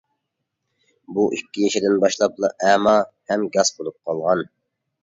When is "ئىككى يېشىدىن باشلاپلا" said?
1.37-2.53